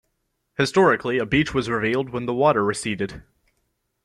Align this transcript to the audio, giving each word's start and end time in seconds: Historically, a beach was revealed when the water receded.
Historically, 0.57 1.19
a 1.19 1.27
beach 1.27 1.53
was 1.53 1.69
revealed 1.69 2.09
when 2.09 2.25
the 2.25 2.33
water 2.33 2.63
receded. 2.65 3.21